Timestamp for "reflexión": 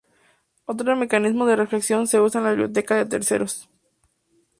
1.55-2.07